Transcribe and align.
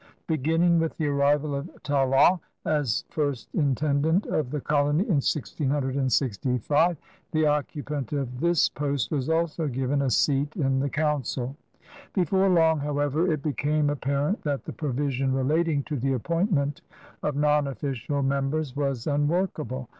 Beginning 0.25 0.79
with 0.79 0.97
the 0.97 1.05
arrival 1.05 1.53
of 1.53 1.69
Talon 1.83 2.39
as 2.65 3.03
first 3.11 3.49
intendant 3.53 4.25
of 4.25 4.49
the 4.49 4.59
colony 4.59 5.03
in 5.03 5.17
1665, 5.21 6.97
the 7.29 7.45
occupant 7.45 8.11
of 8.11 8.39
this 8.39 8.67
post 8.67 9.11
was 9.11 9.29
also 9.29 9.67
given 9.67 10.01
a 10.01 10.09
seat 10.09 10.55
in 10.55 10.79
the 10.79 10.89
Council. 10.89 11.55
Before 12.13 12.49
long, 12.49 12.79
however, 12.79 13.31
it 13.31 13.43
became 13.43 13.91
apparent 13.91 14.41
that 14.41 14.65
the 14.65 14.73
provision 14.73 15.33
relating 15.35 15.83
to 15.83 15.95
the 15.95 16.13
appointment 16.13 16.81
of 17.21 17.35
non 17.35 17.67
official 17.67 18.23
members 18.23 18.75
was 18.75 19.05
unworkable. 19.05 19.87